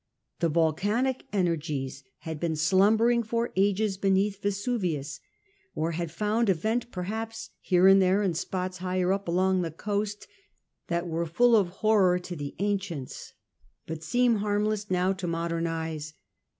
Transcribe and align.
The 0.39 0.49
volcanic 0.49 1.27
energies 1.31 2.03
had 2.21 2.39
been 2.39 2.55
slumbering 2.55 3.21
for 3.21 3.51
ages 3.55 3.97
beneath 3.97 4.41
Vesuvius, 4.41 5.19
or 5.75 5.91
had 5.91 6.09
found 6.09 6.49
a 6.49 6.55
vent 6.55 6.89
perhaps 6.89 7.51
here 7.59 7.87
and 7.87 7.97
Tiie 7.97 7.99
eruption 7.99 7.99
there 7.99 8.23
in 8.23 8.33
spots 8.33 8.77
higher 8.79 9.13
up 9.13 9.27
along 9.27 9.61
the 9.61 9.69
coast 9.69 10.25
that 10.87 11.03
of 11.03 11.09
Vesuvius 11.11 11.33
Qf 11.37 11.67
horror 11.73 12.17
to 12.17 12.35
the 12.35 12.55
ancients, 12.57 13.33
but 13.85 14.01
seem 14.01 14.37
a 14.37 14.39
few 14.39 14.39
years' 14.39 14.39
before 14.39 14.49
harmless 14.49 14.89
now 14.89 15.13
to 15.13 15.27
modern 15.27 15.67
eyes. 15.67 16.15